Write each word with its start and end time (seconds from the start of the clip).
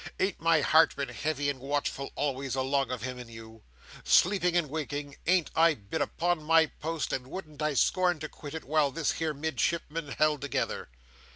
Ain't 0.19 0.41
my 0.41 0.61
heart 0.61 0.95
been 0.95 1.09
heavy 1.09 1.47
and 1.47 1.59
watchful 1.59 2.11
always, 2.15 2.55
along 2.55 2.89
of 2.89 3.03
him 3.03 3.19
and 3.19 3.29
you? 3.29 3.61
Sleeping 4.03 4.57
and 4.57 4.67
waking, 4.67 5.15
ain't 5.27 5.51
I 5.55 5.75
been 5.75 6.01
upon 6.01 6.41
my 6.41 6.65
post, 6.65 7.13
and 7.13 7.27
wouldn't 7.27 7.61
I 7.61 7.75
scorn 7.75 8.17
to 8.21 8.27
quit 8.27 8.55
it 8.55 8.63
while 8.63 8.89
this 8.89 9.11
here 9.11 9.35
Midshipman 9.35 10.13
held 10.13 10.41
together!" 10.41 10.89